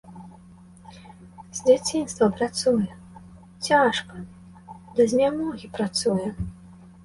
[1.57, 2.89] З дзяцінства працуе,
[3.69, 4.15] цяжка,
[4.99, 6.27] да знямогі працуе.